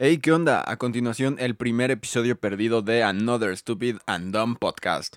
[0.00, 0.62] Hey, ¿qué onda?
[0.64, 5.16] A continuación, el primer episodio perdido de Another Stupid and Dumb Podcast.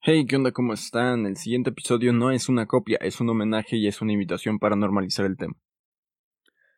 [0.00, 0.52] Hey, ¿qué onda?
[0.52, 1.26] ¿Cómo están?
[1.26, 4.76] El siguiente episodio no es una copia, es un homenaje y es una invitación para
[4.76, 5.56] normalizar el tema.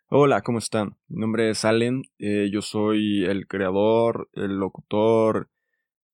[0.09, 0.97] Hola, ¿cómo están?
[1.07, 5.51] Mi nombre es Allen, eh, yo soy el creador, el locutor,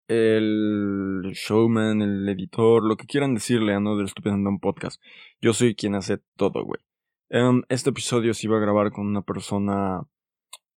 [0.07, 5.01] el showman, el editor, lo que quieran decirle a Another Stupid and Dumb Podcast.
[5.41, 6.89] Yo soy quien hace todo, güey.
[7.33, 10.03] Em, este episodio se iba a grabar con una persona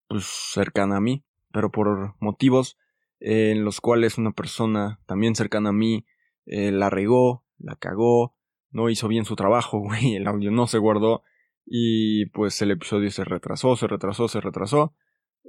[0.06, 2.76] pues cercana a mí, pero por motivos
[3.20, 6.04] en los cuales una persona también cercana a mí
[6.44, 8.34] eh, la regó, la cagó,
[8.70, 11.22] no hizo bien su trabajo, güey, el audio no se guardó
[11.64, 14.94] y pues el episodio se retrasó, se retrasó, se retrasó,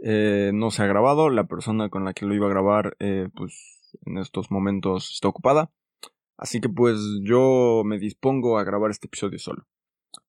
[0.03, 3.27] eh, no se ha grabado, la persona con la que lo iba a grabar eh,
[3.35, 5.69] pues en estos momentos está ocupada,
[6.37, 9.67] así que pues yo me dispongo a grabar este episodio solo.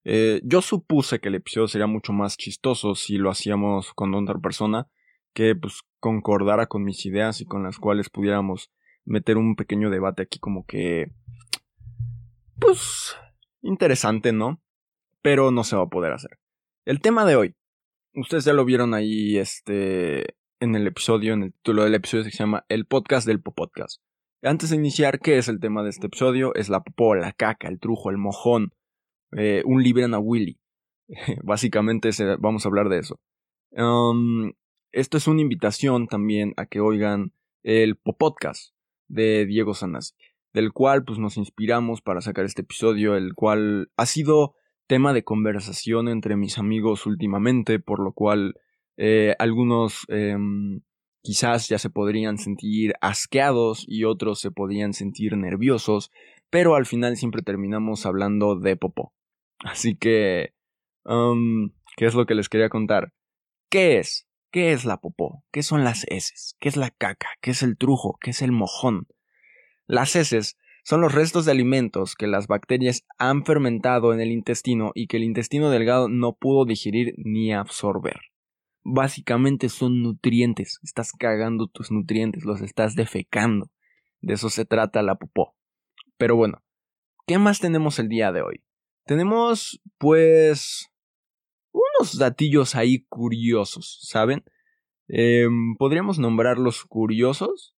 [0.04, 4.38] Eh, yo supuse que el episodio sería mucho más chistoso si lo hacíamos con otra
[4.38, 4.86] persona
[5.32, 8.70] que pues concordara con mis ideas y con las cuales pudiéramos
[9.04, 11.10] meter un pequeño debate aquí como que
[12.58, 13.16] pues
[13.62, 14.62] interesante, ¿no?
[15.22, 16.38] Pero no se va a poder hacer.
[16.84, 17.54] El tema de hoy.
[18.14, 22.30] Ustedes ya lo vieron ahí este en el episodio, en el título del episodio se
[22.30, 24.00] llama El podcast del Popodcast.
[24.42, 26.54] Antes de iniciar, ¿qué es el tema de este episodio?
[26.54, 28.72] Es la popó, la caca, el trujo, el mojón,
[29.36, 30.58] eh, un libran a Willy.
[31.42, 33.20] Básicamente vamos a hablar de eso.
[34.92, 37.32] Esto es una invitación también a que oigan
[37.64, 38.74] el podcast
[39.08, 40.14] de Diego Sanasi,
[40.52, 44.54] del cual pues nos inspiramos para sacar este episodio, el cual ha sido
[44.86, 48.54] tema de conversación entre mis amigos últimamente, por lo cual
[48.96, 50.82] eh, algunos em,
[51.22, 56.12] quizás ya se podrían sentir asqueados y otros se podían sentir nerviosos,
[56.50, 59.12] pero al final siempre terminamos hablando de popó.
[59.64, 60.52] Así que,
[61.06, 63.14] um, ¿qué es lo que les quería contar?
[63.70, 64.28] ¿Qué es?
[64.52, 65.42] ¿Qué es la popó?
[65.50, 66.54] ¿Qué son las heces?
[66.60, 67.30] ¿Qué es la caca?
[67.40, 68.18] ¿Qué es el trujo?
[68.20, 69.08] ¿Qué es el mojón?
[69.86, 74.92] Las heces son los restos de alimentos que las bacterias han fermentado en el intestino
[74.94, 78.20] y que el intestino delgado no pudo digerir ni absorber.
[78.82, 83.70] Básicamente son nutrientes, estás cagando tus nutrientes, los estás defecando.
[84.20, 85.56] De eso se trata la popó.
[86.18, 86.62] Pero bueno,
[87.26, 88.62] ¿qué más tenemos el día de hoy?
[89.06, 90.90] Tenemos, pues,
[91.72, 94.44] unos datillos ahí curiosos, ¿saben?
[95.08, 97.74] Em, podríamos nombrarlos curiosos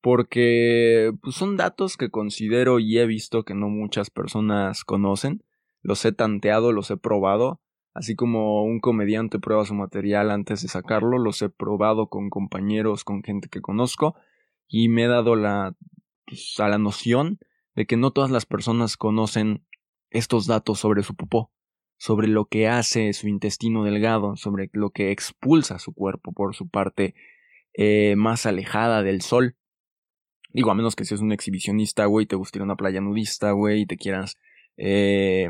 [0.00, 5.42] porque pues, son datos que considero y he visto que no muchas personas conocen.
[5.82, 7.60] Los he tanteado, los he probado,
[7.94, 13.04] así como un comediante prueba su material antes de sacarlo, los he probado con compañeros,
[13.04, 14.14] con gente que conozco
[14.68, 15.74] y me he dado la,
[16.26, 17.40] pues, a la noción
[17.74, 19.64] de que no todas las personas conocen
[20.10, 21.50] estos datos sobre su popó,
[21.96, 26.68] sobre lo que hace su intestino delgado, sobre lo que expulsa su cuerpo por su
[26.68, 27.14] parte
[27.74, 29.56] eh, más alejada del sol.
[30.50, 33.52] Digo, a menos que seas un exhibicionista, güey, te guste ir a una playa nudista,
[33.52, 34.38] güey, y te quieras,
[34.76, 35.48] eh,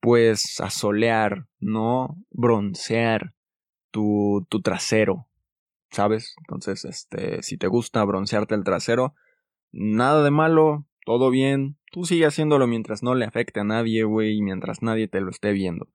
[0.00, 2.16] pues, asolear, ¿no?
[2.30, 3.34] Broncear
[3.90, 5.26] tu, tu trasero,
[5.90, 6.36] ¿sabes?
[6.38, 9.14] Entonces, este, si te gusta broncearte el trasero,
[9.72, 14.36] nada de malo, todo bien, tú sigue haciéndolo mientras no le afecte a nadie, güey,
[14.36, 15.88] y mientras nadie te lo esté viendo.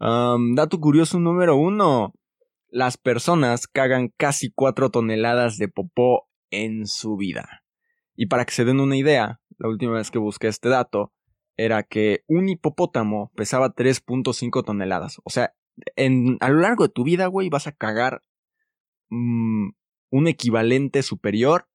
[0.00, 2.14] dato curioso número uno.
[2.68, 7.62] Las personas cagan casi 4 toneladas de popó en su vida.
[8.16, 11.12] Y para que se den una idea, la última vez que busqué este dato
[11.56, 15.20] era que un hipopótamo pesaba 3.5 toneladas.
[15.22, 15.54] O sea,
[15.94, 18.24] en, a lo largo de tu vida, güey, vas a cagar
[19.10, 19.68] mm,
[20.10, 21.68] un equivalente superior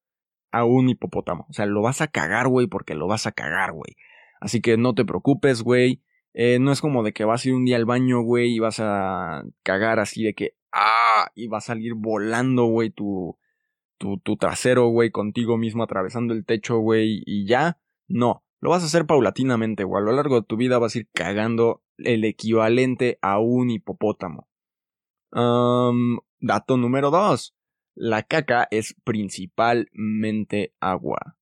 [0.58, 1.46] a un hipopótamo.
[1.48, 3.96] O sea, lo vas a cagar, güey, porque lo vas a cagar, güey.
[4.40, 6.02] Así que no te preocupes, güey.
[6.34, 8.58] Eh, no es como de que vas a ir un día al baño, güey, y
[8.58, 13.38] vas a cagar así de que, ah, y va a salir volando, güey, tu,
[13.98, 17.78] tu, tu trasero, güey, contigo mismo atravesando el techo, güey, y ya.
[18.08, 20.02] No, lo vas a hacer paulatinamente, güey.
[20.02, 24.46] A lo largo de tu vida vas a ir cagando el equivalente a un hipopótamo.
[25.32, 27.55] dato número dos.
[27.98, 31.38] La caca es principalmente agua.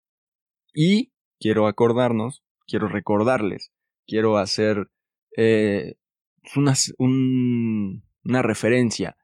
[0.75, 3.73] Y quiero acordarnos, quiero recordarles,
[4.07, 4.91] quiero hacer
[5.35, 5.97] eh,
[6.55, 9.17] una, una referencia.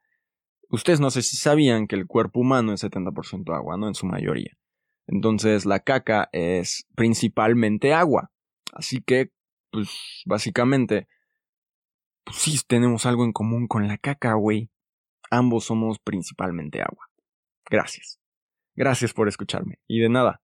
[0.69, 3.87] Ustedes no sé si sabían que el cuerpo humano es 70% agua, ¿no?
[3.87, 4.57] En su mayoría.
[5.05, 8.31] Entonces la caca es principalmente agua.
[8.73, 9.31] Así que,
[9.71, 11.07] pues, básicamente,
[12.23, 14.71] pues sí tenemos algo en común con la caca, güey.
[15.29, 17.08] Ambos somos principalmente agua.
[17.69, 18.19] Gracias.
[18.75, 19.79] Gracias por escucharme.
[19.87, 20.41] Y de nada.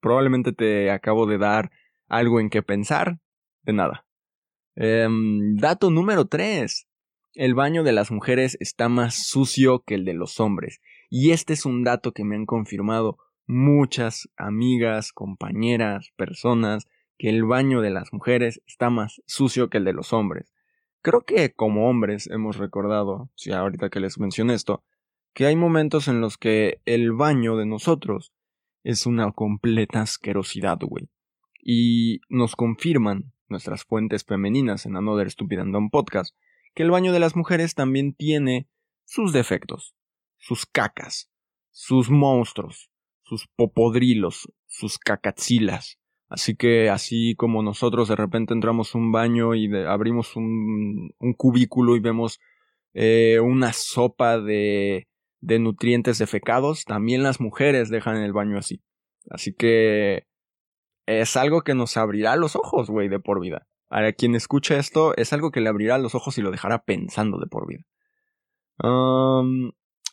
[0.00, 1.70] Probablemente te acabo de dar
[2.08, 3.18] algo en que pensar.
[3.62, 4.06] De nada.
[4.76, 6.86] Em, dato número 3.
[7.34, 10.80] El baño de las mujeres está más sucio que el de los hombres.
[11.08, 16.86] Y este es un dato que me han confirmado muchas amigas, compañeras, personas,
[17.18, 20.52] que el baño de las mujeres está más sucio que el de los hombres.
[21.02, 24.84] Creo que como hombres hemos recordado, si ahorita que les mencioné esto,
[25.32, 28.32] que hay momentos en los que el baño de nosotros
[28.82, 31.08] es una completa asquerosidad, güey.
[31.62, 36.34] Y nos confirman nuestras fuentes femeninas en Another Stupid and Podcast
[36.74, 38.68] que el baño de las mujeres también tiene
[39.04, 39.94] sus defectos,
[40.38, 41.30] sus cacas,
[41.70, 42.90] sus monstruos,
[43.22, 45.98] sus popodrilos, sus cacatsilas.
[46.28, 51.34] Así que así como nosotros de repente entramos a un baño y abrimos un, un,
[51.34, 52.38] cubículo y vemos
[52.94, 55.08] eh, una sopa de,
[55.40, 58.82] de nutrientes defecados, también las mujeres dejan el baño así.
[59.28, 60.26] Así que
[61.06, 63.66] es algo que nos abrirá los ojos, güey, de por vida.
[63.88, 67.38] A quien escuche esto, es algo que le abrirá los ojos y lo dejará pensando
[67.38, 67.84] de por vida.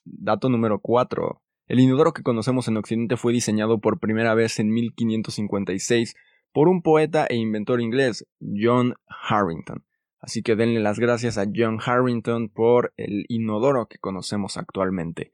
[0.06, 1.42] dato número 4.
[1.68, 6.16] El inodoro que conocemos en Occidente fue diseñado por primera vez en 1556
[6.54, 9.84] por un poeta e inventor inglés, John Harrington.
[10.20, 15.32] Así que denle las gracias a John Harrington por el inodoro que conocemos actualmente.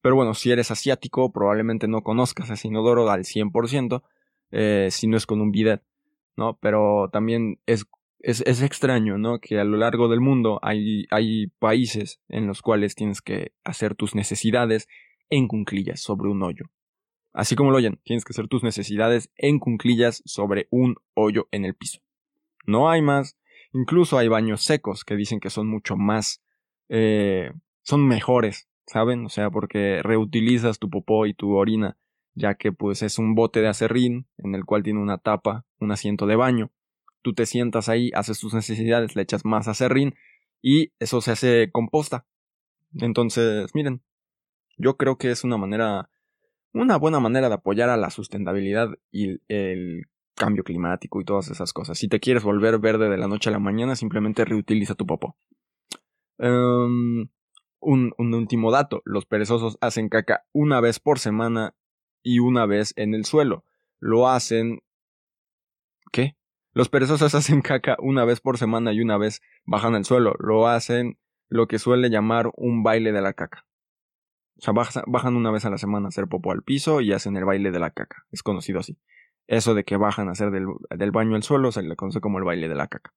[0.00, 4.02] Pero bueno, si eres asiático, probablemente no conozcas ese inodoro al 100%,
[4.50, 5.82] eh, si no es con un bidet,
[6.36, 6.58] ¿no?
[6.60, 7.86] Pero también es,
[8.20, 9.38] es, es, extraño, ¿no?
[9.38, 13.94] Que a lo largo del mundo hay, hay países en los cuales tienes que hacer
[13.94, 14.88] tus necesidades
[15.30, 16.66] en cunclillas sobre un hoyo.
[17.32, 21.64] Así como lo oyen, tienes que hacer tus necesidades en cunclillas sobre un hoyo en
[21.64, 22.00] el piso.
[22.66, 23.36] No hay más.
[23.74, 26.42] Incluso hay baños secos que dicen que son mucho más...
[26.88, 29.26] Eh, son mejores, ¿saben?
[29.26, 31.98] O sea, porque reutilizas tu popó y tu orina
[32.34, 35.92] ya que pues es un bote de acerrín en el cual tiene una tapa, un
[35.92, 36.70] asiento de baño.
[37.22, 40.14] Tú te sientas ahí, haces tus necesidades, le echas más acerrín
[40.60, 42.26] y eso se hace composta.
[42.94, 44.02] Entonces, miren,
[44.76, 46.10] yo creo que es una manera,
[46.72, 51.72] una buena manera de apoyar a la sustentabilidad y el cambio climático y todas esas
[51.72, 51.98] cosas.
[51.98, 55.36] Si te quieres volver verde de la noche a la mañana, simplemente reutiliza tu popó.
[56.38, 57.28] Em,
[57.80, 61.74] un, un, último dato, los perezosos hacen caca una vez por semana
[62.22, 63.64] y una vez en el suelo.
[64.00, 64.80] Lo hacen...
[66.10, 66.36] ¿Qué?
[66.72, 70.34] Los perezosos hacen caca una vez por semana y una vez bajan al suelo.
[70.38, 73.66] Lo hacen lo que suele llamar un baile de la caca.
[74.56, 74.72] O sea,
[75.06, 77.70] bajan una vez a la semana a hacer popo al piso y hacen el baile
[77.70, 78.24] de la caca.
[78.30, 78.98] Es conocido así.
[79.46, 82.38] Eso de que bajan a hacer del, del baño al suelo se le conoce como
[82.38, 83.12] el baile de la caca.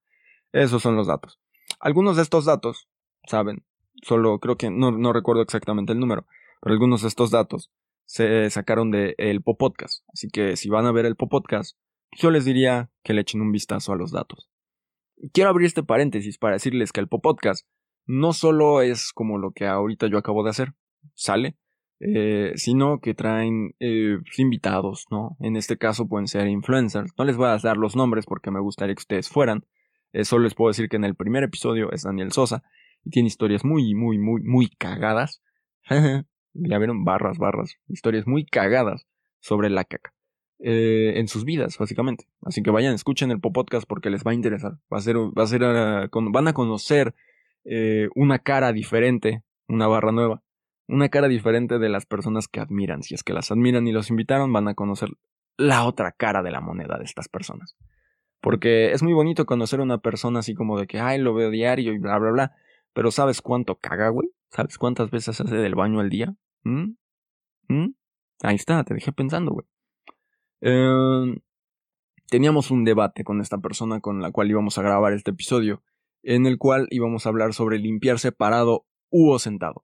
[0.52, 1.40] Esos son los datos.
[1.80, 2.90] Algunos de estos datos,
[3.28, 3.66] saben,
[4.02, 6.26] solo creo que no, no recuerdo exactamente el número,
[6.62, 7.72] pero algunos de estos datos
[8.06, 10.04] se sacaron de el Popodcast.
[10.14, 11.78] Así que si van a ver el Popodcast,
[12.12, 14.50] yo les diría que le echen un vistazo a los datos.
[15.34, 17.68] Quiero abrir este paréntesis para decirles que el Popodcast
[18.06, 20.74] no solo es como lo que ahorita yo acabo de hacer,
[21.16, 21.58] sale,
[22.00, 25.36] eh, sino que traen eh, invitados, ¿no?
[25.40, 27.12] En este caso pueden ser influencers.
[27.18, 29.66] No les voy a dar los nombres porque me gustaría que ustedes fueran.
[30.14, 32.64] Eh, solo les puedo decir que en el primer episodio es Daniel Sosa
[33.04, 35.42] y tiene historias muy, muy, muy, muy cagadas.
[35.90, 39.08] ya vieron barras, barras, historias muy cagadas
[39.40, 40.14] sobre la caca.
[40.60, 42.28] Eh, en sus vidas, básicamente.
[42.42, 44.74] Así que vayan, escuchen el podcast porque les va a interesar.
[44.92, 47.16] Va a ser, va a ser, ah, van a conocer
[48.16, 50.42] una cara diferente, una barra nueva,
[50.88, 53.04] una cara diferente de las personas que admiran.
[53.04, 55.10] Si es que las admiran y los invitaron, van a conocer
[55.58, 57.76] la otra cara de la moneda de estas personas.
[58.42, 61.50] Porque es muy bonito conocer a una persona así como de que, ay, lo veo
[61.50, 62.56] diario y bla, bla, bla.
[62.94, 64.30] Pero ¿sabes cuánto caga, güey?
[64.50, 66.36] ¿Sabes cuántas veces hace del baño al día?
[66.64, 66.94] ¿Mm?
[67.68, 67.94] ¿Mm?
[68.44, 69.66] Ahí está, te dejé pensando, güey.
[70.62, 71.40] Em,
[72.30, 75.84] teníamos un debate con esta persona con la cual íbamos a grabar este episodio,
[76.24, 79.84] en el cual íbamos a hablar sobre limpiarse parado u sentado.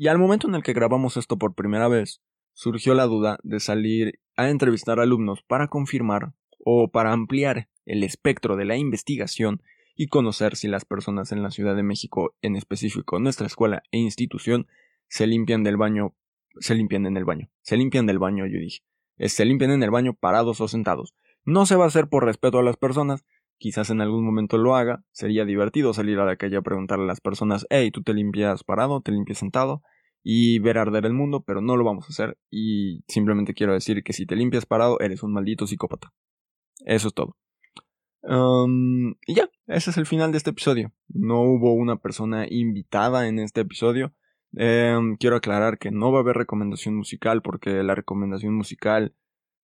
[0.00, 3.58] Y al momento en el que grabamos esto por primera vez, surgió la duda de
[3.58, 9.60] salir a entrevistar alumnos para confirmar o para ampliar el espectro de la investigación
[9.96, 13.98] y conocer si las personas en la Ciudad de México, en específico nuestra escuela e
[13.98, 14.68] institución,
[15.08, 16.14] se limpian del baño,
[16.60, 18.84] se limpian en el baño, se limpian del baño, yo dije,
[19.18, 21.12] se limpian en el baño parados o sentados.
[21.44, 23.24] No se va a hacer por respeto a las personas,
[23.58, 27.08] quizás en algún momento lo haga, sería divertido salir a la calle a preguntarle a
[27.08, 29.82] las personas, hey, ¿tú te limpias parado, te limpias sentado?
[30.22, 34.02] y ver arder el mundo, pero no lo vamos a hacer y simplemente quiero decir
[34.02, 36.12] que si te limpias parado eres un maldito psicópata.
[36.84, 37.36] Eso es todo.
[39.26, 40.92] y ya, ese es el final de este episodio.
[41.08, 44.12] No hubo una persona invitada en este episodio.
[44.52, 49.14] Em, quiero aclarar que no va a haber recomendación musical porque la recomendación musical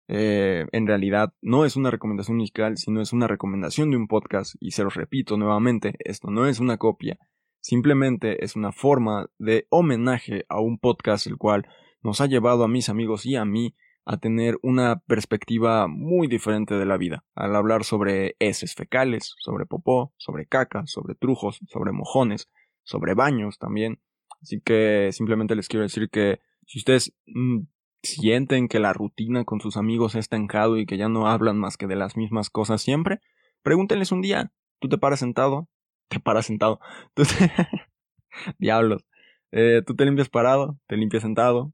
[0.08, 4.56] Eh, en realidad no es una recomendación musical, sino es una recomendación de un podcast.
[4.60, 7.18] Y se los repito nuevamente, esto no es una copia.
[7.62, 11.68] Simplemente es una forma de homenaje a un podcast el cual
[12.02, 16.74] nos ha llevado a mis amigos y a mí a tener una perspectiva muy diferente
[16.74, 21.92] de la vida, al hablar sobre heces fecales, sobre popó, sobre caca, sobre trujos, sobre
[21.92, 22.50] mojones,
[22.84, 24.02] sobre baños también.
[24.42, 27.60] Así que simplemente les quiero decir que si ustedes mm,
[28.04, 31.78] sienten que la rutina con sus amigos es estancado y que ya no hablan más
[31.78, 33.20] que de las mismas cosas siempre,
[33.64, 35.68] pregúntenles un día, ¿tú te paras sentado?
[36.08, 36.80] Te paras sentado.
[38.60, 39.06] Diablos.
[39.52, 40.78] Eh, ¿Tú te limpias parado?
[40.88, 41.74] ¿Te limpias sentado?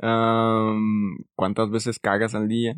[0.00, 2.74] ¿Cuántas veces cagas al día?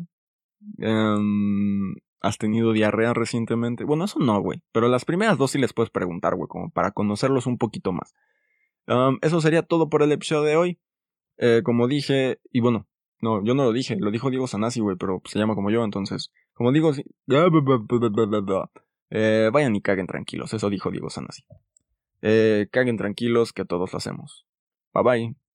[2.21, 3.83] ¿Has tenido diarrea recientemente?
[3.83, 4.61] Bueno, eso no, güey.
[4.71, 8.13] Pero las primeras dos sí les puedes preguntar, güey, como para conocerlos un poquito más.
[9.21, 10.79] eso sería todo por el episodio de hoy.
[11.37, 12.87] Eh, como dije, y bueno,
[13.21, 15.83] no, yo no lo dije, lo dijo Diego Sanasi, güey, pero se llama como yo,
[15.83, 16.31] entonces.
[16.53, 16.91] Como digo,
[19.09, 21.43] eh, vayan y caguen tranquilos, eso dijo Diego Sanasi.
[22.21, 24.45] Eh, caguen tranquilos que todos lo hacemos.
[24.93, 25.46] Bye bye.